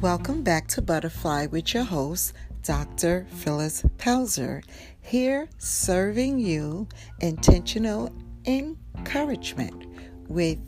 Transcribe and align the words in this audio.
Welcome 0.00 0.44
back 0.44 0.68
to 0.68 0.82
Butterfly 0.82 1.46
with 1.46 1.74
your 1.74 1.82
host, 1.82 2.32
Dr. 2.62 3.26
Phyllis 3.34 3.82
Pelzer, 3.96 4.62
here 5.00 5.48
serving 5.58 6.38
you 6.38 6.86
intentional 7.18 8.12
encouragement 8.46 9.86
with 10.28 10.60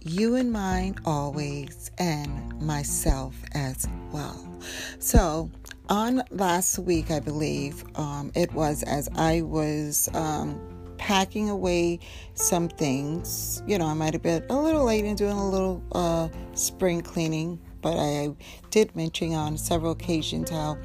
you 0.00 0.36
in 0.36 0.50
mind 0.50 0.98
always 1.04 1.90
and 1.98 2.58
myself 2.58 3.36
as 3.52 3.86
well. 4.12 4.58
So, 4.98 5.50
on 5.90 6.22
last 6.30 6.78
week, 6.78 7.10
I 7.10 7.20
believe 7.20 7.84
um, 7.96 8.32
it 8.34 8.50
was 8.54 8.82
as 8.84 9.10
I 9.14 9.42
was 9.42 10.08
um, 10.14 10.58
packing 10.96 11.50
away 11.50 11.98
some 12.32 12.68
things. 12.68 13.62
You 13.66 13.76
know, 13.76 13.88
I 13.88 13.92
might 13.92 14.14
have 14.14 14.22
been 14.22 14.42
a 14.48 14.58
little 14.58 14.84
late 14.84 15.04
in 15.04 15.16
doing 15.16 15.36
a 15.36 15.50
little 15.50 15.82
uh, 15.92 16.30
spring 16.54 17.02
cleaning 17.02 17.60
but 17.84 17.98
I 17.98 18.34
did 18.70 18.96
mention 18.96 19.34
on 19.34 19.58
several 19.58 19.92
occasions 19.92 20.50
how 20.50 20.78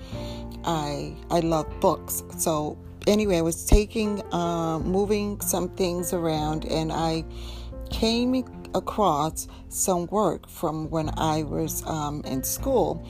I 0.65 1.15
I 1.31 1.39
love 1.39 1.67
books. 1.79 2.21
So 2.37 2.77
anyway, 3.07 3.37
I 3.37 3.41
was 3.41 3.65
taking 3.65 4.21
uh, 4.33 4.79
moving 4.79 5.39
some 5.39 5.69
things 5.69 6.13
around, 6.13 6.65
and 6.65 6.91
I 6.91 7.23
came 7.89 8.43
across 8.75 9.47
some 9.69 10.05
work 10.07 10.47
from 10.47 10.89
when 10.89 11.09
I 11.17 11.43
was 11.43 11.83
um, 11.87 12.21
in 12.25 12.43
school. 12.43 13.07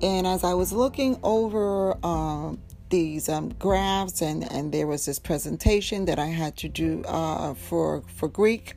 And 0.00 0.26
as 0.26 0.44
I 0.44 0.54
was 0.54 0.72
looking 0.72 1.18
over 1.22 1.96
uh, 2.02 2.54
these 2.90 3.28
um, 3.28 3.48
graphs, 3.58 4.22
and, 4.22 4.50
and 4.52 4.72
there 4.72 4.86
was 4.86 5.04
this 5.06 5.18
presentation 5.18 6.04
that 6.04 6.18
I 6.18 6.26
had 6.26 6.56
to 6.58 6.68
do 6.68 7.02
uh, 7.08 7.54
for 7.54 8.02
for 8.16 8.28
Greek, 8.28 8.74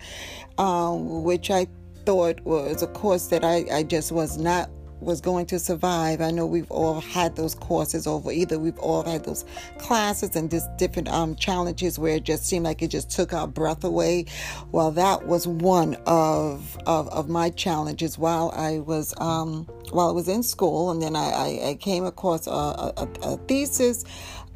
uh, 0.58 0.92
which 0.96 1.52
I 1.52 1.68
thought 2.06 2.42
was 2.42 2.84
a 2.84 2.88
course 2.88 3.28
that 3.28 3.44
I, 3.44 3.66
I 3.72 3.84
just 3.84 4.12
was 4.12 4.38
not 4.38 4.70
was 5.02 5.22
going 5.22 5.46
to 5.46 5.60
survive. 5.60 6.22
I 6.22 6.32
know 6.32 6.46
we've 6.46 6.72
all 6.72 7.00
had 7.00 7.36
those 7.36 7.54
courses 7.54 8.08
over 8.08 8.32
either 8.32 8.58
we've 8.58 8.80
all 8.80 9.04
had 9.04 9.26
those 9.26 9.46
classes 9.78 10.36
and 10.36 10.50
just 10.50 10.76
different 10.78 11.10
um, 11.10 11.36
challenges 11.36 12.00
where 12.00 12.16
it 12.16 12.24
just 12.24 12.46
seemed 12.46 12.66
like 12.66 12.82
it 12.82 12.88
just 12.88 13.12
took 13.12 13.34
our 13.34 13.48
breath 13.48 13.84
away. 13.84 14.26
Well, 14.72 14.92
that 14.92 15.28
was 15.28 15.48
one 15.48 15.96
of 16.06 16.78
of, 16.86 17.08
of 17.10 17.30
my 17.30 17.50
challenges 17.52 18.18
while 18.18 18.52
I 18.56 18.80
was 18.80 19.14
um, 19.18 19.66
while 19.92 20.10
I 20.10 20.12
was 20.12 20.28
in 20.28 20.44
school, 20.44 20.92
and 20.92 21.02
then 21.02 21.16
I, 21.16 21.30
I, 21.30 21.70
I 21.70 21.76
came 21.76 22.06
across 22.06 22.48
a, 22.48 22.52
a, 22.52 23.08
a 23.22 23.38
thesis 23.48 24.04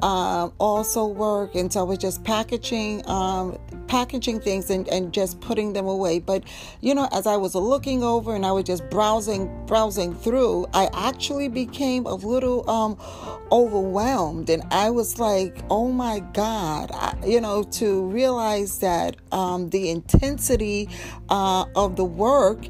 um, 0.02 0.52
also 0.58 1.06
work, 1.06 1.54
and 1.54 1.72
so 1.72 1.80
I 1.80 1.82
was 1.82 1.98
just 1.98 2.24
packaging, 2.24 3.06
um, 3.08 3.58
packaging 3.86 4.40
things 4.40 4.70
and, 4.70 4.88
and 4.88 5.12
just 5.12 5.40
putting 5.40 5.72
them 5.72 5.86
away. 5.86 6.18
But 6.18 6.44
you 6.80 6.94
know, 6.94 7.08
as 7.12 7.26
I 7.26 7.36
was 7.36 7.54
looking 7.54 8.02
over 8.02 8.34
and 8.34 8.46
I 8.46 8.52
was 8.52 8.64
just 8.64 8.88
browsing, 8.90 9.50
browsing 9.66 10.14
through, 10.14 10.66
I 10.72 10.88
actually 10.92 11.48
became 11.48 12.06
a 12.06 12.14
little 12.14 12.68
um, 12.68 12.96
overwhelmed, 13.52 14.50
and 14.50 14.62
I 14.70 14.90
was 14.90 15.18
like, 15.18 15.62
"Oh 15.70 15.90
my 15.90 16.20
God!" 16.20 16.90
I, 16.92 17.16
you 17.26 17.40
know, 17.40 17.62
to 17.62 18.04
realize 18.06 18.78
that 18.78 19.16
um, 19.32 19.70
the 19.70 19.90
intensity 19.90 20.88
uh, 21.28 21.66
of 21.74 21.96
the 21.96 22.04
work 22.04 22.66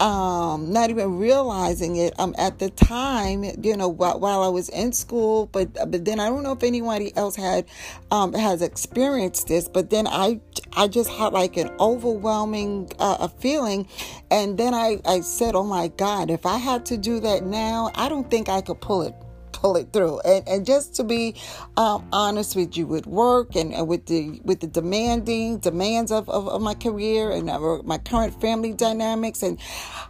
um, 0.00 0.72
not 0.72 0.90
even 0.90 1.18
realizing 1.18 1.96
it 1.96 2.18
um, 2.18 2.34
at 2.38 2.58
the 2.58 2.70
time, 2.70 3.44
you 3.62 3.76
know, 3.76 3.88
while, 3.88 4.20
while, 4.20 4.42
I 4.42 4.48
was 4.48 4.68
in 4.68 4.92
school. 4.92 5.46
But 5.46 5.74
but 5.74 6.04
then 6.04 6.20
I 6.20 6.28
don't 6.28 6.42
know 6.42 6.52
if 6.52 6.62
anybody 6.62 7.16
else 7.16 7.36
had 7.36 7.66
um, 8.10 8.32
has 8.34 8.62
experienced 8.62 9.48
this. 9.48 9.68
But 9.68 9.90
then 9.90 10.06
I 10.06 10.40
I 10.76 10.88
just 10.88 11.10
had 11.10 11.32
like 11.32 11.56
an 11.56 11.70
overwhelming 11.80 12.90
uh, 12.98 13.28
feeling, 13.28 13.88
and 14.30 14.58
then 14.58 14.74
I 14.74 15.00
I 15.04 15.20
said, 15.20 15.54
oh 15.54 15.64
my 15.64 15.88
God, 15.88 16.30
if 16.30 16.46
I 16.46 16.58
had 16.58 16.86
to 16.86 16.96
do 16.96 17.20
that 17.20 17.44
now, 17.44 17.90
I 17.94 18.08
don't 18.08 18.30
think 18.30 18.48
I 18.48 18.60
could 18.60 18.80
pull 18.80 19.02
it 19.02 19.14
pull 19.56 19.76
it 19.76 19.92
through. 19.92 20.20
And, 20.20 20.46
and 20.48 20.66
just 20.66 20.94
to 20.96 21.04
be 21.04 21.34
um, 21.76 22.06
honest 22.12 22.54
with 22.54 22.76
you, 22.76 22.86
with 22.86 23.06
work 23.06 23.56
and, 23.56 23.72
and, 23.72 23.88
with 23.88 24.06
the 24.06 24.40
with 24.44 24.60
the 24.60 24.66
demanding 24.66 25.58
demands 25.58 26.12
of, 26.12 26.28
of, 26.28 26.46
of 26.48 26.60
my 26.60 26.74
career 26.74 27.30
and 27.30 27.46
my 27.84 27.98
current 27.98 28.38
family 28.40 28.72
dynamics 28.72 29.42
and 29.42 29.58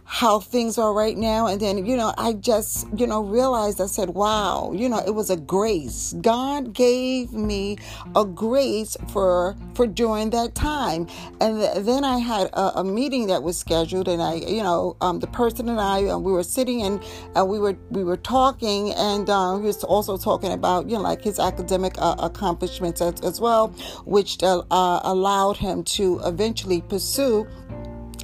how 0.03 0.39
things 0.39 0.77
are 0.77 0.93
right 0.93 1.17
now. 1.17 1.47
And 1.47 1.61
then, 1.61 1.85
you 1.85 1.97
know, 1.97 2.13
I 2.17 2.33
just, 2.33 2.87
you 2.95 3.07
know, 3.07 3.21
realized 3.23 3.81
I 3.81 3.87
said, 3.87 4.09
wow, 4.09 4.71
you 4.73 4.87
know, 4.89 4.99
it 5.05 5.11
was 5.11 5.29
a 5.29 5.37
grace. 5.37 6.13
God 6.21 6.73
gave 6.73 7.33
me 7.33 7.77
a 8.15 8.25
grace 8.25 8.97
for 9.11 9.55
for 9.73 9.87
during 9.87 10.29
that 10.31 10.55
time. 10.55 11.07
And 11.39 11.59
th- 11.59 11.85
then 11.85 12.03
I 12.03 12.19
had 12.19 12.47
a, 12.53 12.79
a, 12.79 12.83
meeting 12.83 13.27
that 13.27 13.43
was 13.43 13.57
scheduled 13.57 14.07
and 14.07 14.21
I, 14.21 14.35
you 14.35 14.63
know, 14.63 14.95
um, 15.01 15.19
the 15.19 15.27
person 15.27 15.69
and 15.69 15.79
I, 15.79 16.05
uh, 16.05 16.17
we 16.17 16.31
were 16.31 16.43
sitting 16.43 16.81
and 16.83 17.03
uh, 17.37 17.45
we 17.45 17.59
were 17.59 17.77
we 17.89 18.03
were 18.03 18.17
talking 18.17 18.93
and 18.93 19.29
uh, 19.37 19.57
he 19.59 19.67
was 19.67 19.83
also 19.83 20.17
talking 20.17 20.51
about, 20.51 20.89
you 20.89 20.95
know, 20.95 21.01
like 21.01 21.21
his 21.21 21.37
academic 21.37 21.93
uh, 21.99 22.15
accomplishments 22.17 23.01
as, 23.01 23.21
as, 23.21 23.39
well, 23.39 23.67
which 24.05 24.41
uh, 24.41 24.63
uh, 24.71 24.99
allowed 25.03 25.57
him 25.57 25.83
to 25.83 26.19
eventually 26.25 26.81
pursue 26.81 27.47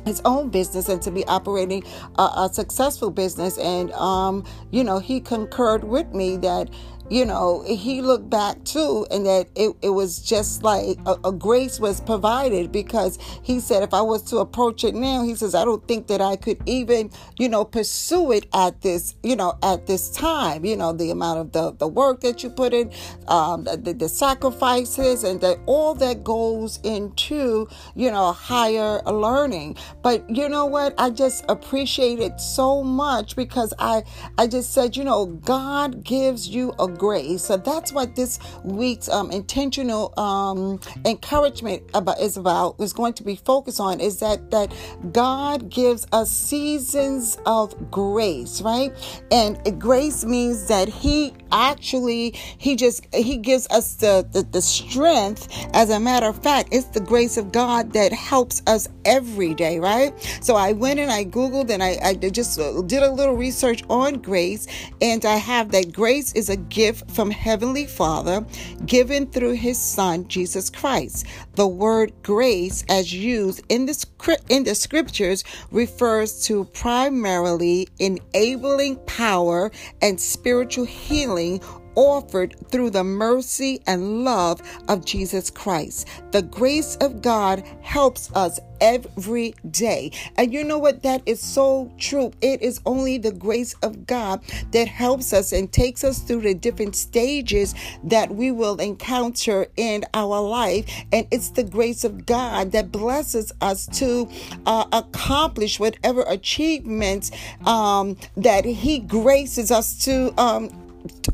his 0.06 0.22
own 0.26 0.50
business 0.50 0.90
and 0.90 1.04
to 1.04 1.12
be 1.12 1.24
operating 1.26 1.84
a, 2.18 2.22
a 2.24 2.50
successful 2.52 3.12
business. 3.12 3.60
And, 3.60 3.92
um, 3.94 4.44
you 4.72 4.84
know, 4.84 4.98
he 4.98 5.22
concurred 5.22 5.84
with 5.84 6.12
me 6.16 6.36
that 6.38 6.72
you 7.10 7.26
know, 7.26 7.64
he 7.68 8.02
looked 8.02 8.30
back 8.30 8.64
too, 8.64 9.06
and 9.12 9.26
that 9.26 9.48
it, 9.56 9.76
it 9.82 9.90
was 9.90 10.20
just 10.20 10.64
like 10.64 10.98
a, 11.06 11.16
a, 11.26 11.32
grace 11.32 11.80
was 11.80 12.00
provided 12.00 12.72
because 12.72 13.20
he 13.44 13.60
said, 13.60 13.84
if 13.84 13.94
I 13.94 14.02
was 14.02 14.24
to 14.24 14.38
approach 14.38 14.84
it 14.84 14.96
now, 14.96 15.24
he 15.24 15.36
says, 15.36 15.54
I 15.54 15.66
don't 15.66 15.86
think 15.88 16.08
that 16.08 16.22
I 16.22 16.38
could 16.38 16.62
even, 16.66 17.12
you 17.38 17.50
know, 17.50 17.66
pursue 17.66 18.32
it 18.32 18.48
at 18.54 18.82
this, 18.82 19.16
you 19.22 19.36
know, 19.36 19.58
at 19.62 19.86
this 19.86 20.10
time. 20.12 20.64
You 20.64 20.78
know, 20.78 20.94
the 20.94 21.12
amount 21.12 21.40
of 21.40 21.52
the, 21.52 21.74
the 21.74 21.88
work 21.88 22.22
that 22.22 22.42
you 22.42 22.50
put 22.50 22.74
in, 22.74 22.92
um, 23.28 23.66
the, 23.66 23.94
the 23.98 24.08
sacrifices, 24.08 25.24
and 25.24 25.42
that 25.42 25.60
all 25.66 25.94
that 25.96 26.24
goes 26.24 26.80
into, 26.84 27.68
you 27.96 28.12
know, 28.12 28.32
higher 28.32 29.02
learning. 29.02 29.76
But 30.02 30.28
you 30.30 30.48
know 30.48 30.66
what? 30.66 30.94
I 30.98 31.10
just 31.10 31.44
appreciate 31.50 32.20
it 32.20 32.40
so 32.40 32.82
much 32.82 33.36
because 33.36 33.74
I, 33.78 34.04
I 34.38 34.48
just 34.48 34.74
said, 34.74 34.96
you 34.96 35.04
know, 35.04 35.26
God 35.26 36.04
gives 36.04 36.48
you 36.48 36.74
a 36.80 36.93
grace. 36.98 37.44
So 37.44 37.58
that's 37.58 37.92
what 37.92 38.16
this 38.16 38.40
week's 38.64 39.10
um, 39.10 39.32
intentional 39.32 40.14
um, 40.20 40.80
encouragement 41.06 41.84
about 41.94 42.20
is 42.20 42.38
about 42.38 42.76
is 42.80 42.94
going 42.94 43.14
to 43.14 43.24
be 43.24 43.36
focused 43.36 43.80
on 43.80 44.00
is 44.00 44.20
that 44.20 44.52
that 44.52 44.74
God 45.12 45.70
gives 45.70 46.08
us 46.12 46.32
seasons 46.32 47.38
of 47.46 47.92
grace, 47.92 48.62
right? 48.62 48.92
And 49.32 49.80
grace 49.80 50.26
means 50.26 50.68
that 50.68 50.88
He 50.88 51.34
actually 51.52 52.32
He 52.58 52.76
just 52.76 53.06
He 53.14 53.38
gives 53.38 53.68
us 53.68 53.96
the, 53.96 54.28
the 54.32 54.44
the 54.44 54.62
strength. 54.62 55.48
As 55.74 55.90
a 55.90 56.00
matter 56.00 56.28
of 56.28 56.42
fact, 56.42 56.70
it's 56.72 56.88
the 56.88 57.00
grace 57.00 57.38
of 57.38 57.52
God 57.52 57.94
that 57.94 58.12
helps 58.12 58.62
us 58.68 58.88
every 59.06 59.54
day, 59.54 59.80
right? 59.80 60.14
So 60.42 60.56
I 60.56 60.74
went 60.74 61.00
and 61.00 61.12
I 61.12 61.26
googled 61.26 61.70
and 61.70 61.84
I, 61.84 61.98
I 62.04 62.16
just 62.16 62.58
did 62.88 63.04
a 63.04 63.12
little 63.12 63.36
research 63.36 63.84
on 63.90 64.16
grace, 64.16 64.68
and 65.02 65.26
I 65.26 65.36
have 65.36 65.72
that 65.72 65.94
grace 65.94 66.34
is 66.34 66.50
a 66.50 66.58
gift 66.58 66.83
gift 66.84 67.10
from 67.12 67.32
Heavenly 67.32 67.86
Father 67.86 68.46
given 68.86 69.28
through 69.28 69.54
His 69.54 69.78
Son, 69.78 70.28
Jesus 70.28 70.70
Christ. 70.70 71.26
The 71.56 71.66
word 71.66 72.12
grace, 72.24 72.84
as 72.90 73.14
used 73.14 73.62
in 73.70 73.86
the, 73.86 74.38
in 74.50 74.66
the 74.66 74.76
scriptures, 74.76 75.46
refers 75.72 76.46
to 76.48 76.66
primarily 76.66 77.88
enabling 78.00 78.98
power 79.06 79.72
and 80.02 80.20
spiritual 80.20 80.84
healing 80.84 81.62
offered 81.96 82.56
through 82.70 82.92
the 82.92 83.04
mercy 83.04 83.80
and 83.88 84.24
love 84.24 84.62
of 84.88 85.06
Jesus 85.06 85.50
Christ. 85.50 86.08
The 86.32 86.42
grace 86.42 86.96
of 86.98 87.22
God 87.22 87.64
helps 87.82 88.32
us 88.34 88.60
every 88.84 89.56
day. 89.72 90.12
And 90.36 90.54
you 90.54 90.64
know 90.64 90.78
what? 90.78 91.04
That 91.04 91.22
is 91.26 91.40
so 91.40 91.92
true. 91.98 92.32
It 92.42 92.62
is 92.62 92.82
only 92.86 93.18
the 93.18 93.32
grace 93.32 93.74
of 93.76 94.06
God 94.06 94.44
that 94.72 94.90
helps 94.90 95.32
us 95.32 95.54
and 95.54 95.72
takes 95.72 96.04
us 96.04 96.20
through 96.20 96.42
the 96.42 96.54
different 96.54 96.96
stages 96.96 97.74
that 98.04 98.30
we 98.36 98.52
will 98.52 98.80
encounter 98.82 99.68
in 99.78 100.04
our 100.14 100.42
life. 100.42 100.86
And 101.14 101.26
it's 101.32 101.50
the 101.50 101.64
grace 101.64 102.04
of 102.04 102.26
God 102.26 102.74
that 102.74 102.92
blesses 102.92 103.54
us 103.62 103.88
to 104.00 104.30
uh, 104.66 104.86
accomplish 104.92 105.80
whatever 105.80 106.24
achievements 106.28 107.32
um, 107.66 108.18
that 108.36 108.66
He 108.66 109.00
graces 109.00 109.72
us 109.72 109.98
to 110.00 110.34
um, 110.38 110.70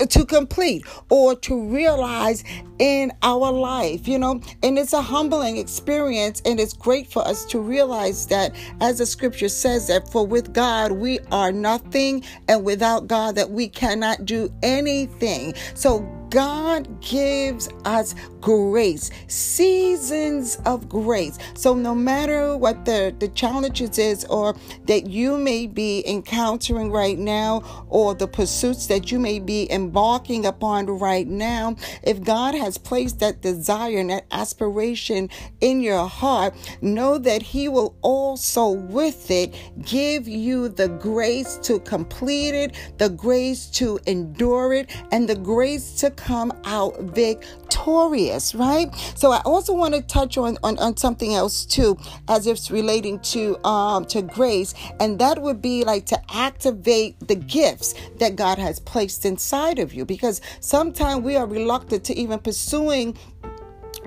to 0.09 0.25
complete 0.25 0.85
or 1.09 1.35
to 1.35 1.67
realize 1.67 2.43
in 2.79 3.11
our 3.21 3.51
life, 3.51 4.07
you 4.07 4.17
know. 4.17 4.41
And 4.63 4.77
it's 4.79 4.93
a 4.93 5.01
humbling 5.01 5.57
experience, 5.57 6.41
and 6.45 6.59
it's 6.59 6.73
great 6.73 7.11
for 7.11 7.27
us 7.27 7.45
to 7.45 7.59
realize 7.59 8.27
that, 8.27 8.55
as 8.81 8.99
the 8.99 9.05
scripture 9.05 9.49
says, 9.49 9.87
that 9.87 10.09
for 10.09 10.25
with 10.25 10.53
God 10.53 10.91
we 10.91 11.19
are 11.31 11.51
nothing, 11.51 12.23
and 12.47 12.63
without 12.63 13.07
God 13.07 13.35
that 13.35 13.49
we 13.49 13.67
cannot 13.67 14.25
do 14.25 14.51
anything. 14.63 15.53
So 15.75 16.07
God 16.29 17.01
gives 17.01 17.69
us 17.85 18.15
grace, 18.41 19.09
seasons 19.27 20.57
of 20.65 20.87
grace. 20.87 21.37
So 21.55 21.73
no 21.73 21.95
matter 21.95 22.55
what 22.55 22.85
the, 22.85 23.15
the 23.19 23.29
challenges 23.29 23.97
is 23.97 24.25
or 24.25 24.55
that 24.85 25.07
you 25.07 25.37
may 25.37 25.67
be 25.67 26.03
encountering 26.07 26.91
right 26.91 27.17
now 27.17 27.85
or 27.89 28.13
the 28.15 28.27
pursuits 28.27 28.87
that 28.87 29.11
you 29.11 29.19
may 29.19 29.39
be 29.39 29.71
embarking 29.71 30.45
upon 30.45 30.87
right 30.87 31.27
now, 31.27 31.75
if 32.03 32.21
God 32.23 32.55
has 32.55 32.77
placed 32.77 33.19
that 33.19 33.41
desire 33.41 33.97
and 33.99 34.09
that 34.09 34.25
aspiration 34.31 35.29
in 35.61 35.81
your 35.81 36.07
heart, 36.07 36.53
know 36.81 37.17
that 37.17 37.41
He 37.41 37.67
will 37.67 37.95
also 38.01 38.69
with 38.69 39.31
it 39.31 39.55
give 39.85 40.27
you 40.27 40.69
the 40.69 40.87
grace 40.87 41.57
to 41.63 41.79
complete 41.79 42.53
it, 42.53 42.75
the 42.97 43.09
grace 43.09 43.67
to 43.71 43.99
endure 44.05 44.73
it, 44.73 44.89
and 45.11 45.27
the 45.27 45.35
grace 45.35 45.95
to 45.95 46.11
come 46.25 46.51
out 46.65 46.99
victorious, 46.99 48.53
right? 48.53 48.93
So 49.15 49.31
I 49.31 49.41
also 49.45 49.73
want 49.73 49.93
to 49.95 50.01
touch 50.01 50.37
on, 50.37 50.57
on, 50.63 50.77
on 50.79 50.97
something 50.97 51.33
else 51.33 51.65
too, 51.65 51.97
as 52.27 52.45
it's 52.45 52.69
relating 52.69 53.19
to 53.33 53.57
um 53.65 54.05
to 54.05 54.21
grace, 54.21 54.73
and 54.99 55.19
that 55.19 55.41
would 55.41 55.61
be 55.61 55.83
like 55.83 56.05
to 56.07 56.19
activate 56.33 57.19
the 57.27 57.35
gifts 57.35 57.95
that 58.19 58.35
God 58.35 58.57
has 58.57 58.79
placed 58.79 59.25
inside 59.25 59.79
of 59.79 59.93
you. 59.93 60.05
Because 60.05 60.41
sometimes 60.59 61.23
we 61.23 61.35
are 61.35 61.45
reluctant 61.45 62.03
to 62.05 62.13
even 62.15 62.39
pursuing 62.39 63.17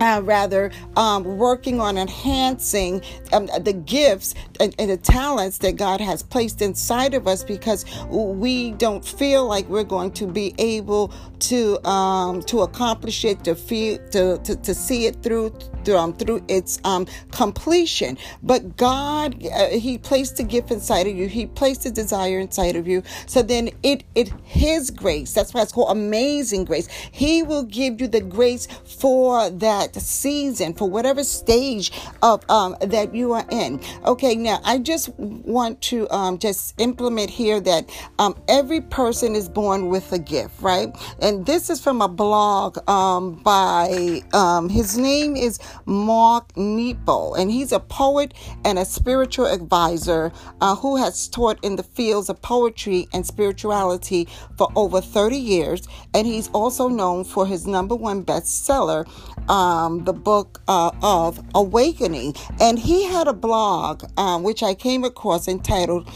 uh, 0.00 0.20
rather 0.24 0.70
um, 0.96 1.24
working 1.38 1.80
on 1.80 1.98
enhancing 1.98 3.02
um, 3.32 3.46
the 3.60 3.72
gifts 3.72 4.34
and, 4.60 4.74
and, 4.78 4.90
the 4.90 4.96
talents 4.96 5.58
that 5.58 5.76
God 5.76 6.00
has 6.00 6.22
placed 6.22 6.62
inside 6.62 7.14
of 7.14 7.26
us 7.26 7.42
because 7.42 7.84
we 8.08 8.72
don't 8.72 9.04
feel 9.04 9.46
like 9.46 9.68
we're 9.68 9.84
going 9.84 10.12
to 10.12 10.26
be 10.26 10.54
able 10.58 11.12
to 11.40 11.84
um, 11.86 12.42
to 12.42 12.60
accomplish 12.60 13.24
it 13.24 13.42
to 13.44 13.54
feel 13.54 13.98
to, 14.10 14.38
to, 14.38 14.56
to 14.56 14.74
see 14.74 15.06
it 15.06 15.22
through 15.22 15.32
through, 15.32 15.52
um, 15.88 16.14
through 16.14 16.44
its 16.48 16.80
um, 16.84 17.06
completion. 17.30 18.18
But 18.42 18.76
God, 18.76 19.44
uh, 19.46 19.68
He 19.68 19.98
placed 19.98 20.38
a 20.40 20.42
gift 20.42 20.70
inside 20.70 21.06
of 21.06 21.16
you. 21.16 21.28
He 21.28 21.46
placed 21.46 21.86
a 21.86 21.90
desire 21.90 22.38
inside 22.38 22.76
of 22.76 22.86
you. 22.86 23.02
So 23.26 23.42
then 23.42 23.70
it 23.82 24.04
it 24.14 24.32
His 24.44 24.90
grace. 24.90 25.32
That's 25.32 25.54
why 25.54 25.62
it's 25.62 25.72
called 25.72 25.96
amazing 25.96 26.64
grace. 26.64 26.88
He 27.10 27.42
will 27.42 27.64
give 27.64 28.00
you 28.00 28.08
the 28.08 28.20
grace 28.20 28.66
for 28.66 29.50
that 29.50 29.94
season, 29.96 30.74
for 30.74 30.88
whatever 30.88 31.24
stage 31.24 31.92
of 32.22 32.48
um, 32.50 32.76
that 32.80 33.14
you 33.14 33.32
are 33.32 33.46
in. 33.50 33.80
Okay, 34.04 34.34
now 34.34 34.60
I 34.64 34.78
just 34.78 35.08
want 35.18 35.80
to 35.82 36.08
um, 36.10 36.38
just 36.38 36.80
implement 36.80 37.30
here 37.30 37.60
that 37.60 37.90
um, 38.18 38.40
every 38.48 38.80
person 38.80 39.34
is 39.34 39.48
born 39.48 39.88
with 39.88 40.12
a 40.12 40.18
gift, 40.18 40.60
right? 40.60 40.94
And 41.20 41.46
this 41.46 41.70
is 41.70 41.80
from 41.80 42.02
a 42.02 42.08
blog 42.08 42.78
um, 42.88 43.34
by 43.42 44.20
um, 44.32 44.68
his 44.68 44.96
name 44.98 45.36
is 45.36 45.58
Mark 45.86 46.56
Nepo, 46.56 47.34
and 47.34 47.50
he's 47.50 47.72
a 47.72 47.80
poet 47.80 48.34
and 48.64 48.78
a 48.78 48.84
spiritual 48.84 49.46
advisor 49.46 50.32
uh, 50.60 50.76
who 50.76 50.96
has 50.96 51.28
taught 51.28 51.58
in 51.62 51.76
the 51.76 51.82
fields 51.82 52.28
of 52.28 52.40
poetry 52.42 53.08
and 53.12 53.26
spirituality 53.26 54.28
for 54.56 54.68
over 54.76 55.00
30 55.00 55.36
years. 55.36 55.86
And 56.14 56.26
he's 56.26 56.48
also 56.48 56.88
known 56.88 57.24
for 57.24 57.46
his 57.46 57.66
number 57.66 57.94
one 57.94 58.24
bestseller, 58.24 59.06
um, 59.48 60.04
the 60.04 60.12
book 60.12 60.62
uh, 60.68 60.92
of 61.02 61.42
Awakening. 61.54 62.34
And 62.60 62.78
he 62.78 63.04
had 63.04 63.28
a 63.28 63.32
blog, 63.32 64.04
um, 64.16 64.42
which 64.42 64.62
I 64.62 64.74
came 64.74 65.04
across 65.04 65.48
entitled 65.48 66.08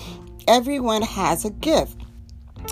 Everyone 0.49 1.03
Has 1.03 1.45
a 1.45 1.51
Gift. 1.51 2.06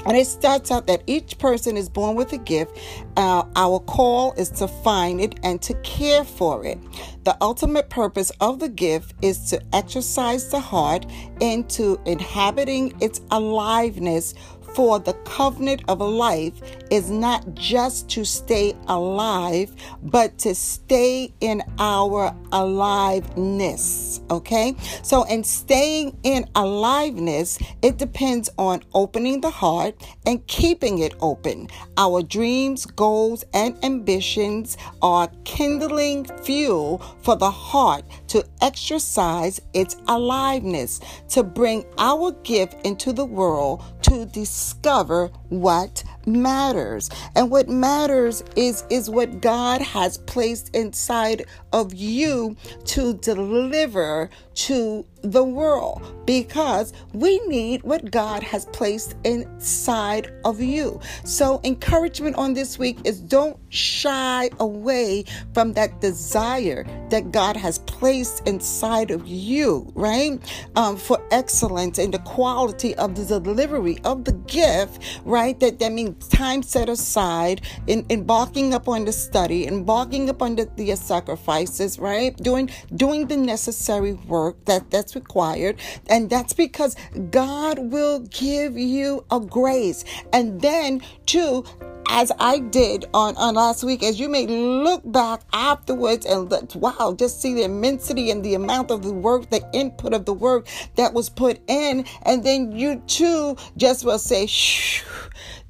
And 0.06 0.16
it 0.16 0.26
starts 0.26 0.70
out 0.70 0.86
that 0.86 1.02
each 1.06 1.38
person 1.38 1.76
is 1.76 1.88
born 1.88 2.16
with 2.16 2.32
a 2.32 2.38
gift. 2.38 2.78
Uh, 3.16 3.44
our 3.56 3.78
call 3.80 4.32
is 4.34 4.50
to 4.50 4.68
find 4.68 5.20
it 5.20 5.38
and 5.42 5.60
to 5.62 5.74
care 5.82 6.24
for 6.24 6.64
it. 6.64 6.78
The 7.24 7.36
ultimate 7.40 7.88
purpose 7.88 8.30
of 8.40 8.58
the 8.58 8.68
gift 8.68 9.14
is 9.22 9.48
to 9.50 9.62
exercise 9.72 10.50
the 10.50 10.60
heart 10.60 11.06
into 11.40 11.98
inhabiting 12.04 12.94
its 13.00 13.22
aliveness 13.30 14.34
for 14.74 14.98
the 14.98 15.12
covenant 15.24 15.82
of 15.88 16.00
life 16.00 16.60
is 16.90 17.10
not 17.10 17.54
just 17.54 18.08
to 18.10 18.24
stay 18.24 18.74
alive, 18.88 19.72
but 20.02 20.36
to 20.38 20.54
stay 20.54 21.32
in 21.40 21.62
our 21.78 22.34
aliveness. 22.52 24.20
Okay? 24.30 24.74
So, 25.02 25.24
in 25.24 25.44
staying 25.44 26.16
in 26.22 26.48
aliveness, 26.54 27.58
it 27.82 27.98
depends 27.98 28.50
on 28.58 28.82
opening 28.92 29.40
the 29.40 29.50
heart 29.50 29.94
and 30.26 30.44
keeping 30.46 30.98
it 30.98 31.14
open. 31.20 31.68
Our 31.96 32.22
dreams, 32.22 32.86
goals, 32.86 33.44
and 33.54 33.82
ambitions 33.84 34.76
are 35.02 35.28
kindling 35.44 36.24
fuel 36.42 36.98
for 37.22 37.36
the 37.36 37.50
heart 37.50 38.04
to 38.28 38.44
exercise 38.60 39.60
its 39.72 39.96
aliveness, 40.08 41.00
to 41.28 41.42
bring 41.42 41.84
our 41.98 42.32
gift 42.42 42.74
into 42.84 43.12
the 43.12 43.24
world 43.24 43.82
to 44.02 44.26
discover 44.64 45.26
what 45.50 46.02
matters. 46.26 47.10
And 47.34 47.50
what 47.50 47.68
matters 47.68 48.42
is 48.56 48.84
is 48.90 49.10
what 49.10 49.40
God 49.40 49.80
has 49.80 50.18
placed 50.18 50.74
inside 50.74 51.46
of 51.72 51.94
you 51.94 52.56
to 52.86 53.14
deliver 53.14 54.30
to 54.54 55.04
the 55.22 55.42
world 55.42 56.02
because 56.26 56.92
we 57.12 57.38
need 57.46 57.82
what 57.82 58.10
God 58.10 58.42
has 58.42 58.66
placed 58.66 59.16
inside 59.24 60.32
of 60.44 60.60
you. 60.60 61.00
So, 61.24 61.60
encouragement 61.64 62.36
on 62.36 62.54
this 62.54 62.78
week 62.78 62.98
is 63.04 63.20
don't 63.20 63.58
shy 63.70 64.50
away 64.60 65.24
from 65.52 65.72
that 65.72 66.00
desire 66.00 66.84
that 67.08 67.32
God 67.32 67.56
has 67.56 67.78
placed 67.80 68.46
inside 68.46 69.10
of 69.10 69.26
you, 69.26 69.90
right? 69.94 70.38
Um, 70.76 70.96
for 70.96 71.18
excellence 71.30 71.98
and 71.98 72.12
the 72.12 72.18
quality 72.20 72.94
of 72.96 73.14
the 73.14 73.40
delivery 73.40 73.98
of 74.04 74.24
the 74.24 74.32
gift, 74.32 75.02
right? 75.24 75.58
That 75.60 75.78
that 75.78 75.92
means 75.92 76.13
time 76.14 76.62
set 76.62 76.88
aside 76.88 77.62
in 77.86 78.06
embarking 78.10 78.74
upon 78.74 79.04
the 79.04 79.12
study, 79.12 79.66
embarking 79.66 80.28
upon 80.28 80.56
the, 80.56 80.68
the 80.76 80.94
sacrifices, 80.96 81.98
right? 81.98 82.36
Doing 82.36 82.70
doing 82.94 83.26
the 83.26 83.36
necessary 83.36 84.12
work 84.12 84.64
that 84.64 84.90
that's 84.90 85.14
required. 85.14 85.78
And 86.08 86.30
that's 86.30 86.52
because 86.52 86.96
God 87.30 87.78
will 87.78 88.20
give 88.20 88.76
you 88.76 89.24
a 89.30 89.40
grace. 89.40 90.04
And 90.32 90.60
then, 90.60 91.02
too, 91.26 91.64
as 92.08 92.30
I 92.38 92.58
did 92.58 93.06
on, 93.14 93.36
on 93.36 93.54
last 93.54 93.82
week, 93.82 94.02
as 94.02 94.20
you 94.20 94.28
may 94.28 94.46
look 94.46 95.02
back 95.10 95.40
afterwards 95.52 96.26
and 96.26 96.50
let, 96.50 96.74
wow, 96.76 97.14
just 97.18 97.40
see 97.40 97.54
the 97.54 97.64
immensity 97.64 98.30
and 98.30 98.44
the 98.44 98.54
amount 98.54 98.90
of 98.90 99.02
the 99.02 99.12
work, 99.12 99.50
the 99.50 99.66
input 99.72 100.12
of 100.12 100.24
the 100.24 100.32
work 100.32 100.68
that 100.96 101.14
was 101.14 101.28
put 101.28 101.60
in. 101.66 102.04
And 102.22 102.44
then 102.44 102.72
you 102.72 103.02
too 103.06 103.56
just 103.76 104.04
will 104.04 104.18
say, 104.18 104.46
shh, 104.46 105.02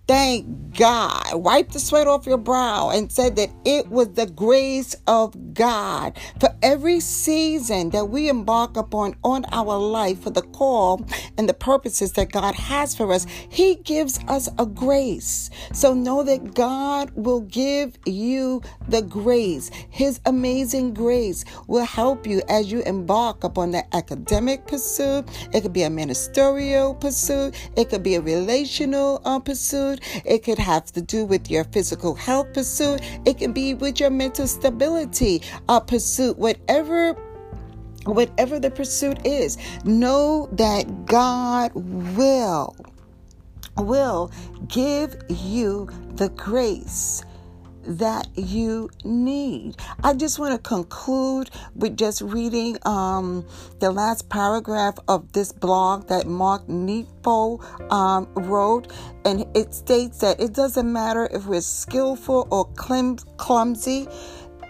thank 0.07 0.77
God, 0.77 1.35
wipe 1.35 1.71
the 1.71 1.79
sweat 1.79 2.09
off 2.09 2.27
your 2.27 2.39
brow, 2.39 2.91
and 2.91 3.11
said 3.11 3.37
that 3.37 3.51
it 3.65 3.89
was 3.89 4.09
the 4.15 4.27
grace 4.27 4.97
of 5.07 5.55
God 5.55 6.19
for 6.41 6.49
every 6.63 6.99
season 7.01 7.91
that 7.91 8.07
we 8.07 8.29
embark 8.29 8.77
upon 8.77 9.15
on 9.23 9.45
our 9.53 9.79
life 9.79 10.23
for 10.23 10.31
the 10.31 10.43
call 10.43 11.07
and 11.39 11.49
the 11.49 11.55
purposes 11.55 12.13
that 12.13 12.33
God 12.33 12.55
has 12.57 12.97
for 12.97 13.13
us. 13.13 13.27
He 13.49 13.77
gives 13.77 14.19
us 14.27 14.49
a 14.59 14.67
grace. 14.67 15.51
So 15.73 15.95
know 15.95 16.25
that 16.25 16.55
God 16.55 17.13
will 17.15 17.43
give 17.43 17.97
you 18.05 18.63
the 18.89 19.03
grace. 19.03 19.71
His 19.91 20.21
amazing 20.27 20.95
grace 20.95 21.45
will 21.69 21.85
help 21.85 22.27
you 22.27 22.43
as 22.49 22.71
you 22.73 22.83
embark 22.83 23.45
upon 23.45 23.71
the 23.71 23.85
academic 23.95 24.67
pursuit. 24.67 25.25
It 25.53 25.61
could 25.61 25.73
be 25.73 25.85
a 25.85 25.91
ministerial 25.91 26.95
pursuit. 26.95 27.55
It 27.77 27.91
could 27.91 28.03
be 28.03 28.17
a 28.17 28.21
relational 28.21 29.23
uh, 29.25 29.39
pursuit 29.39 29.94
pursuit. 29.97 30.23
It 30.25 30.45
could 30.45 30.59
have 30.59 30.87
to 30.93 31.01
do 31.01 31.25
with 31.25 31.51
your 31.51 31.65
physical 31.65 32.15
health 32.15 32.53
pursuit. 32.53 33.01
It 33.25 33.39
can 33.39 33.53
be 33.53 33.75
with 33.75 34.01
your 34.01 34.11
mental 34.11 34.47
stability 34.47 35.43
uh, 35.69 35.81
pursuit. 35.81 36.39
Whatever 36.39 37.15
whatever 38.05 38.61
the 38.61 38.71
pursuit 38.71 39.25
is, 39.25 39.57
know 39.85 40.49
that 40.53 41.07
God 41.07 41.73
will 41.75 42.77
will 43.79 44.31
give 44.69 45.17
you 45.29 45.89
the 46.17 46.29
grace 46.31 47.25
that 47.87 48.29
you 48.35 48.91
need. 49.05 49.77
I 50.03 50.15
just 50.15 50.39
want 50.39 50.53
to 50.53 50.69
conclude 50.69 51.51
with 51.75 51.97
just 51.97 52.21
reading 52.21 52.79
um, 52.85 53.47
the 53.81 53.91
last 53.91 54.29
paragraph 54.29 54.99
of 55.09 55.33
this 55.33 55.53
blog 55.53 56.09
that 56.09 56.27
Mark 56.27 56.69
Nepo 56.69 57.59
um, 57.91 58.29
wrote. 58.35 58.93
And 59.25 59.47
it 59.55 59.75
states 59.75 60.19
that 60.19 60.41
it 60.41 60.53
doesn't 60.53 60.91
matter 60.91 61.29
if 61.33 61.47
we're 61.47 61.61
skillful 61.61 62.49
or 62.51 62.67
clumsy 63.37 64.09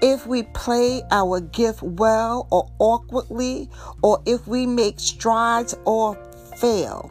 if 0.02 0.26
we 0.26 0.42
play 0.42 1.02
our 1.10 1.40
gift 1.40 1.82
well 1.82 2.46
or 2.50 2.70
awkwardly, 2.78 3.70
or 4.02 4.20
if 4.26 4.46
we 4.46 4.66
make 4.66 5.00
strides 5.00 5.74
or 5.86 6.14
fail. 6.58 7.10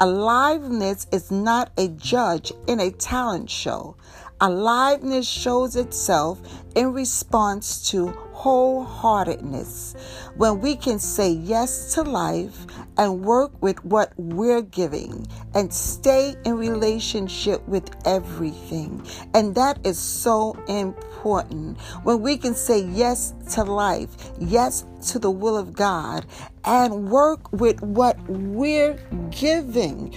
Aliveness 0.00 1.06
is 1.12 1.30
not 1.30 1.72
a 1.78 1.88
judge 1.88 2.52
in 2.66 2.80
a 2.80 2.90
talent 2.90 3.48
show. 3.48 3.96
Aliveness 4.44 5.26
shows 5.26 5.74
itself 5.74 6.38
in 6.74 6.92
response 6.92 7.88
to 7.90 8.08
wholeheartedness. 8.34 9.98
When 10.36 10.60
we 10.60 10.76
can 10.76 10.98
say 10.98 11.30
yes 11.30 11.94
to 11.94 12.02
life 12.02 12.66
and 12.98 13.24
work 13.24 13.52
with 13.62 13.82
what 13.86 14.12
we're 14.18 14.60
giving 14.60 15.26
and 15.54 15.72
stay 15.72 16.34
in 16.44 16.58
relationship 16.58 17.66
with 17.66 17.88
everything. 18.06 19.06
And 19.32 19.54
that 19.54 19.78
is 19.86 19.98
so 19.98 20.62
important. 20.68 21.80
When 22.02 22.20
we 22.20 22.36
can 22.36 22.54
say 22.54 22.84
yes 22.84 23.32
to 23.52 23.64
life, 23.64 24.10
yes 24.38 24.84
to 25.06 25.18
the 25.18 25.30
will 25.30 25.56
of 25.56 25.72
God, 25.72 26.26
and 26.66 27.10
work 27.10 27.50
with 27.50 27.80
what 27.80 28.18
we're 28.28 28.98
giving 29.30 30.14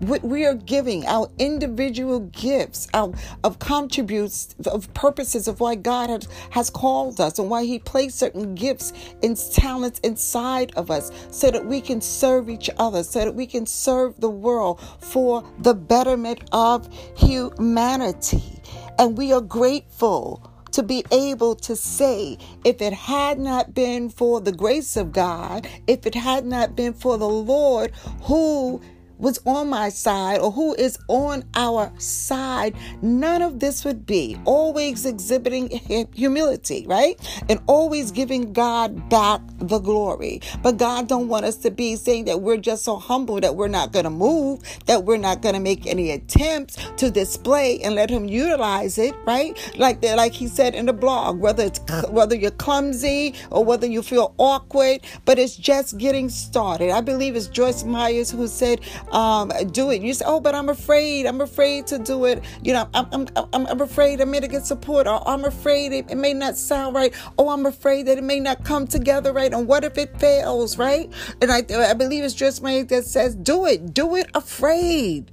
we 0.00 0.44
are 0.44 0.54
giving 0.54 1.06
our 1.06 1.28
individual 1.38 2.20
gifts 2.20 2.88
our, 2.94 3.12
of 3.42 3.58
contributes 3.58 4.54
of 4.66 4.92
purposes 4.94 5.48
of 5.48 5.60
why 5.60 5.74
god 5.74 6.08
has, 6.10 6.28
has 6.50 6.70
called 6.70 7.20
us 7.20 7.38
and 7.38 7.50
why 7.50 7.64
he 7.64 7.78
placed 7.78 8.18
certain 8.18 8.54
gifts 8.54 8.92
and 9.22 9.36
talents 9.52 9.98
inside 10.00 10.72
of 10.76 10.90
us 10.90 11.10
so 11.30 11.50
that 11.50 11.64
we 11.64 11.80
can 11.80 12.00
serve 12.00 12.48
each 12.48 12.70
other 12.78 13.02
so 13.02 13.20
that 13.20 13.34
we 13.34 13.46
can 13.46 13.66
serve 13.66 14.20
the 14.20 14.30
world 14.30 14.80
for 15.00 15.44
the 15.60 15.74
betterment 15.74 16.42
of 16.52 16.88
humanity. 17.16 18.60
And 18.98 19.16
we 19.16 19.32
are 19.32 19.40
grateful 19.40 20.50
to 20.72 20.82
be 20.82 21.04
able 21.10 21.54
to 21.56 21.74
say, 21.74 22.36
if 22.64 22.82
it 22.82 22.92
had 22.92 23.38
not 23.38 23.74
been 23.74 24.10
for 24.10 24.40
the 24.40 24.52
grace 24.52 24.96
of 24.96 25.12
God, 25.12 25.66
if 25.86 26.06
it 26.06 26.14
had 26.14 26.44
not 26.44 26.76
been 26.76 26.92
for 26.92 27.16
the 27.16 27.28
Lord 27.28 27.92
who 28.22 28.80
was 29.18 29.40
on 29.44 29.68
my 29.68 29.88
side 29.88 30.40
or 30.40 30.50
who 30.52 30.74
is 30.74 30.98
on 31.08 31.44
our 31.54 31.92
side, 31.98 32.74
none 33.02 33.42
of 33.42 33.60
this 33.60 33.84
would 33.84 34.06
be. 34.06 34.38
Always 34.44 35.04
exhibiting 35.04 35.68
humility, 36.14 36.86
right? 36.86 37.16
And 37.48 37.60
always 37.66 38.10
giving 38.10 38.52
God 38.52 39.08
back 39.08 39.40
the 39.58 39.78
glory. 39.78 40.40
But 40.62 40.76
God 40.76 41.08
don't 41.08 41.28
want 41.28 41.44
us 41.44 41.56
to 41.58 41.70
be 41.70 41.96
saying 41.96 42.26
that 42.26 42.40
we're 42.40 42.56
just 42.56 42.84
so 42.84 42.96
humble 42.96 43.40
that 43.40 43.56
we're 43.56 43.68
not 43.68 43.92
going 43.92 44.04
to 44.04 44.10
move, 44.10 44.60
that 44.86 45.04
we're 45.04 45.16
not 45.16 45.42
going 45.42 45.54
to 45.54 45.60
make 45.60 45.86
any 45.86 46.10
attempts 46.10 46.76
to 46.96 47.10
display 47.10 47.80
and 47.80 47.94
let 47.94 48.10
him 48.10 48.26
utilize 48.26 48.98
it, 48.98 49.14
right? 49.26 49.58
Like 49.76 50.00
the, 50.00 50.14
like 50.16 50.32
he 50.32 50.46
said 50.46 50.74
in 50.74 50.86
the 50.86 50.92
blog, 50.92 51.38
whether 51.40 51.64
it's 51.64 51.80
whether 52.10 52.34
you're 52.34 52.50
clumsy 52.50 53.34
or 53.50 53.64
whether 53.64 53.86
you 53.86 54.02
feel 54.02 54.34
awkward, 54.38 55.00
but 55.24 55.38
it's 55.38 55.56
just 55.56 55.98
getting 55.98 56.28
started. 56.28 56.90
I 56.90 57.00
believe 57.00 57.36
it's 57.36 57.46
Joyce 57.48 57.84
Myers 57.84 58.30
who 58.30 58.46
said 58.46 58.80
um, 59.12 59.50
do 59.72 59.90
it. 59.90 60.02
You 60.02 60.14
say, 60.14 60.24
oh, 60.26 60.40
but 60.40 60.54
I'm 60.54 60.68
afraid. 60.68 61.26
I'm 61.26 61.40
afraid 61.40 61.86
to 61.88 61.98
do 61.98 62.24
it. 62.26 62.42
You 62.62 62.74
know, 62.74 62.88
I'm, 62.94 63.08
I'm, 63.12 63.28
I'm, 63.52 63.66
I'm 63.66 63.80
afraid 63.80 64.20
I 64.20 64.24
may 64.24 64.40
not 64.40 64.50
get 64.50 64.66
support, 64.66 65.06
or 65.06 65.26
I'm 65.28 65.44
afraid 65.44 65.92
it, 65.92 66.10
it 66.10 66.16
may 66.16 66.34
not 66.34 66.56
sound 66.56 66.94
right. 66.94 67.14
Oh, 67.38 67.50
I'm 67.50 67.66
afraid 67.66 68.06
that 68.06 68.18
it 68.18 68.24
may 68.24 68.40
not 68.40 68.64
come 68.64 68.86
together 68.86 69.32
right. 69.32 69.52
And 69.52 69.66
what 69.66 69.84
if 69.84 69.98
it 69.98 70.18
fails, 70.18 70.78
right? 70.78 71.12
And 71.40 71.50
I, 71.50 71.62
I 71.90 71.94
believe 71.94 72.24
it's 72.24 72.34
Joyce 72.34 72.60
Meyer 72.60 72.84
that 72.84 73.04
says, 73.04 73.34
do 73.34 73.66
it. 73.66 73.94
Do 73.94 74.16
it 74.16 74.30
afraid. 74.34 75.30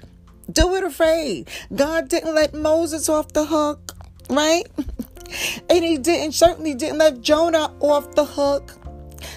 Do 0.51 0.75
it 0.75 0.84
afraid. 0.84 1.50
God 1.74 2.08
didn't 2.08 2.36
let 2.36 2.53
Moses 2.53 3.10
off 3.10 3.34
the 3.34 3.46
hook, 3.46 3.94
right? 4.29 4.63
and 5.70 5.84
he 5.84 5.98
didn't 5.98 6.34
certainly 6.34 6.74
didn't 6.75 7.00
let 7.00 7.22
Jonah 7.22 7.74
off 7.79 8.13
the 8.15 8.25
hook. 8.25 8.74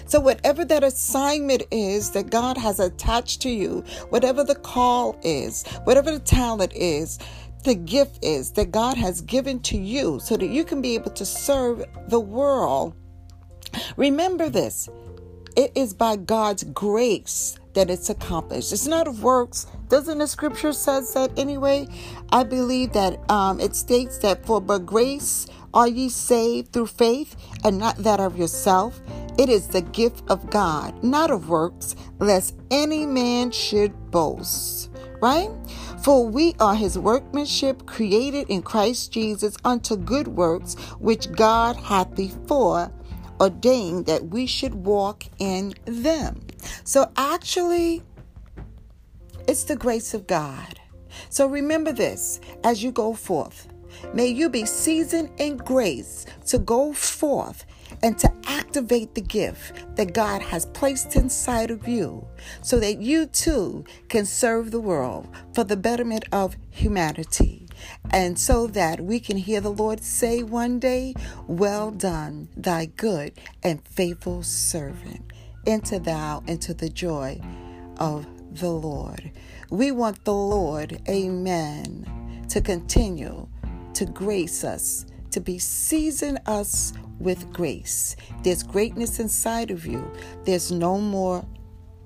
So, 0.07 0.21
whatever 0.21 0.65
that 0.65 0.85
assignment 0.85 1.65
is 1.71 2.11
that 2.13 2.31
God 2.31 2.57
has 2.57 2.81
attached 2.81 3.43
to 3.43 3.51
you, 3.51 3.85
whatever 4.11 4.45
the 4.45 4.55
call 4.55 5.19
is, 5.23 5.67
whatever 5.85 6.11
the 6.11 6.21
talent 6.21 6.73
is, 6.75 7.19
the 7.65 7.75
gift 7.75 8.19
is 8.23 8.53
that 8.53 8.71
God 8.71 8.97
has 8.97 9.21
given 9.21 9.61
to 9.61 9.77
you 9.77 10.21
so 10.21 10.37
that 10.37 10.47
you 10.47 10.65
can 10.65 10.81
be 10.81 10.95
able 10.95 11.11
to 11.11 11.25
serve 11.25 11.85
the 12.09 12.21
world. 12.21 12.95
Remember 13.97 14.49
this 14.49 14.89
it 15.57 15.73
is 15.75 15.93
by 15.93 16.15
God's 16.17 16.63
grace 16.63 17.59
that 17.75 17.91
it's 17.91 18.11
accomplished. 18.11 18.73
It's 18.73 18.87
not 18.87 19.09
of 19.09 19.23
works. 19.23 19.67
Doesn't 19.89 20.19
the 20.19 20.27
scripture 20.27 20.73
says 20.73 21.13
that 21.15 21.37
anyway? 21.37 21.89
I 22.31 22.45
believe 22.45 22.93
that 22.93 23.19
um, 23.31 23.59
it 23.61 23.75
states 23.75 24.19
that 24.19 24.47
for 24.47 24.61
by 24.61 24.79
grace 24.79 25.47
are 25.75 25.89
ye 25.89 26.09
saved 26.09 26.73
through 26.73 26.87
faith, 26.87 27.37
and 27.65 27.79
not 27.79 27.97
that 27.99 28.21
of 28.21 28.39
yourself. 28.39 29.01
It 29.39 29.49
is 29.49 29.69
the 29.69 29.83
gift 29.83 30.25
of 30.29 30.51
God, 30.51 31.03
not 31.03 31.31
of 31.31 31.49
works, 31.49 31.95
lest 32.19 32.57
any 32.71 33.07
man 33.07 33.53
should 33.53 34.11
boast. 34.11 34.91
Right? 35.23 35.51
For 36.03 36.27
we 36.27 36.55
are 36.61 36.75
his 36.75 36.99
workmanship, 36.99 37.87
created 37.87 38.51
in 38.51 38.63
Christ 38.63 39.13
Jesus 39.13 39.57
unto 39.65 39.97
good 39.97 40.29
works, 40.29 40.75
which 40.99 41.31
God 41.33 41.77
hath 41.77 42.15
before 42.15 42.93
ordained 43.41 44.07
that 44.07 44.29
we 44.29 44.47
should 44.47 44.75
walk 44.75 45.25
in 45.39 45.75
them. 45.85 46.41
So 46.85 47.11
actually, 47.17 48.03
it's 49.47 49.65
the 49.65 49.77
grace 49.77 50.15
of 50.15 50.27
God. 50.27 50.81
So 51.31 51.47
remember 51.47 51.93
this 51.93 52.41
as 52.65 52.83
you 52.83 52.93
go 52.93 53.15
forth. 53.15 53.69
May 54.15 54.27
you 54.27 54.49
be 54.49 54.65
seasoned 54.65 55.31
in 55.39 55.57
grace 55.57 56.27
to 56.47 56.59
go 56.59 56.93
forth 56.93 57.65
and 58.03 58.19
to 58.19 58.33
activate 58.47 59.15
the 59.15 59.21
gift 59.21 59.97
that 59.97 60.15
God 60.15 60.43
has 60.43 60.67
placed 60.67 61.17
inside 61.17 61.71
of 61.71 61.89
you 61.89 62.27
so 62.63 62.79
that 62.81 63.01
you 63.01 63.27
too 63.27 63.85
can 64.09 64.25
serve 64.25 64.71
the 64.71 64.81
world 64.81 65.29
for 65.55 65.65
the 65.65 65.77
betterment 65.77 66.25
of 66.33 66.57
humanity. 66.71 67.67
And 68.11 68.39
so 68.39 68.67
that 68.69 69.01
we 69.01 69.21
can 69.21 69.37
hear 69.37 69.61
the 69.61 69.73
Lord 69.73 70.03
say 70.03 70.43
one 70.43 70.79
day, 70.79 71.15
Well 71.47 71.91
done, 71.91 72.49
thy 72.57 72.87
good 72.87 73.33
and 73.63 73.87
faithful 73.87 74.43
servant. 74.43 75.33
Enter 75.67 75.99
thou 75.99 76.43
into 76.47 76.75
the 76.75 76.89
joy 76.89 77.41
of 77.99 78.27
the 78.53 78.71
Lord. 78.71 79.31
We 79.71 79.91
want 79.91 80.25
the 80.25 80.35
Lord, 80.35 81.01
amen, 81.09 82.47
to 82.49 82.61
continue 82.61 83.47
to 83.95 84.07
grace 84.07 84.65
us, 84.65 85.05
to 85.33 85.41
be 85.41 85.59
season 85.59 86.39
us 86.47 86.93
with 87.19 87.53
grace. 87.53 88.17
There's 88.43 88.63
greatness 88.63 89.21
inside 89.21 89.71
of 89.71 89.87
you. 89.87 90.11
There's 90.45 90.71
no 90.71 90.99
more 90.99 91.45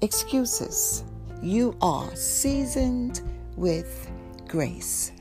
excuses. 0.01 1.05
You 1.43 1.77
are 1.81 2.15
seasoned 2.15 3.21
with 3.57 4.11
grace. 4.49 5.13